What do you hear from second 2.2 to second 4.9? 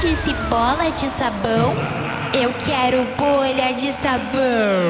eu quero bolha de sabão.